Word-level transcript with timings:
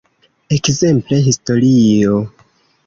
Ekzemple, 0.55 1.21
historio. 1.29 2.19